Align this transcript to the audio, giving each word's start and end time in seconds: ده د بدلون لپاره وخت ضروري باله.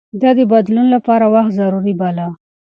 ده 0.21 0.29
د 0.37 0.39
بدلون 0.51 0.87
لپاره 0.95 1.25
وخت 1.35 1.51
ضروري 1.59 1.93
باله. 1.99 2.27